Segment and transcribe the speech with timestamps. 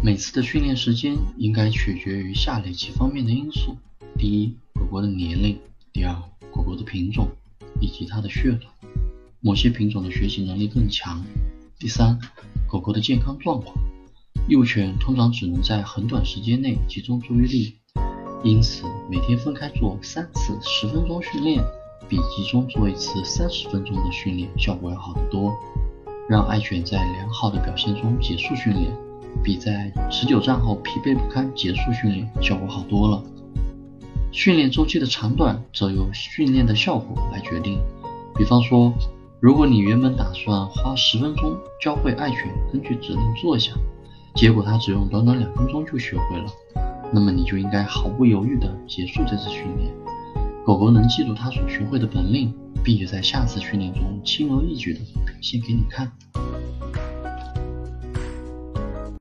[0.00, 3.76] 每次的训练时间应该取决于下列几方面的因素：
[4.16, 5.56] 第一，狗狗的年龄；
[5.92, 6.14] 第二，
[6.52, 7.28] 狗狗的品种
[7.80, 8.70] 以及它的血统，
[9.40, 11.20] 某些品种的学习能力更强；
[11.80, 12.16] 第三，
[12.68, 13.74] 狗狗的健康状况。
[14.48, 17.74] 幼犬通常只能在很短时间内集中注意力，
[18.44, 21.60] 因此每天分开做三次十分钟训练，
[22.08, 25.52] 比集中做一次三十分钟的训练效果要好得多。
[26.28, 29.07] 让爱犬在良好的表现中结束训练。
[29.42, 33.22] 比在持久战后疲惫不堪结束训练效果好多了。
[34.30, 37.80] 训练周期的长短则由训练的效果来决定。
[38.36, 38.92] 比方说，
[39.40, 43.72] 如果你原本打算花十分钟教会爱犬根据指令坐下，
[44.34, 46.46] 结果它只用短短两分钟就学会了，
[47.12, 49.92] 那么你就应该毫不犹豫地结束这次训练。
[50.64, 52.54] 狗狗能记住它所学会的本领，
[52.84, 56.12] 并且在下次训练中轻而易举地表现给你看。